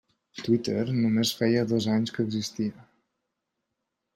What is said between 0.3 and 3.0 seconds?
Twitter només feia dos anys que existia.